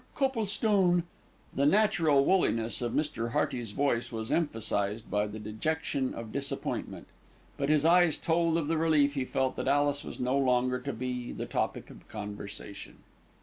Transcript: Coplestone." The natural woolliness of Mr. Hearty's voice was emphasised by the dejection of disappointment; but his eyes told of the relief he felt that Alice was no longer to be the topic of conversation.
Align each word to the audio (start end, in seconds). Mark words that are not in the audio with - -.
Coplestone." 0.15 1.03
The 1.53 1.67
natural 1.67 2.25
woolliness 2.25 2.81
of 2.81 2.93
Mr. 2.93 3.33
Hearty's 3.33 3.69
voice 3.69 4.11
was 4.11 4.31
emphasised 4.31 5.11
by 5.11 5.27
the 5.27 5.37
dejection 5.37 6.15
of 6.15 6.31
disappointment; 6.31 7.05
but 7.55 7.69
his 7.69 7.85
eyes 7.85 8.17
told 8.17 8.57
of 8.57 8.67
the 8.67 8.79
relief 8.79 9.13
he 9.13 9.25
felt 9.25 9.55
that 9.57 9.67
Alice 9.67 10.03
was 10.03 10.19
no 10.19 10.35
longer 10.39 10.79
to 10.79 10.91
be 10.91 11.31
the 11.31 11.45
topic 11.45 11.91
of 11.91 12.07
conversation. 12.07 13.03